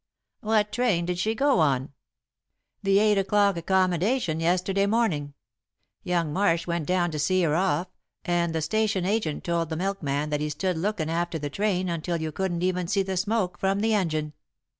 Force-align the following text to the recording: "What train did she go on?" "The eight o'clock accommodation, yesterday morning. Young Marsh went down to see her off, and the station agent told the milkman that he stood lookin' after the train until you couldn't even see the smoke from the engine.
"What 0.39 0.71
train 0.71 1.05
did 1.05 1.19
she 1.19 1.35
go 1.35 1.59
on?" 1.59 1.93
"The 2.81 2.97
eight 2.97 3.19
o'clock 3.19 3.55
accommodation, 3.55 4.39
yesterday 4.39 4.87
morning. 4.87 5.35
Young 6.01 6.33
Marsh 6.33 6.65
went 6.65 6.87
down 6.87 7.11
to 7.11 7.19
see 7.19 7.43
her 7.43 7.53
off, 7.55 7.85
and 8.25 8.55
the 8.55 8.63
station 8.63 9.05
agent 9.05 9.43
told 9.43 9.69
the 9.69 9.77
milkman 9.77 10.31
that 10.31 10.41
he 10.41 10.49
stood 10.49 10.75
lookin' 10.79 11.07
after 11.11 11.37
the 11.37 11.51
train 11.51 11.87
until 11.87 12.19
you 12.19 12.31
couldn't 12.31 12.63
even 12.63 12.87
see 12.87 13.03
the 13.03 13.15
smoke 13.15 13.59
from 13.59 13.81
the 13.81 13.93
engine. 13.93 14.33